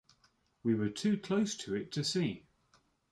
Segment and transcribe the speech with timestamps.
[0.63, 2.47] We were too close to it to see.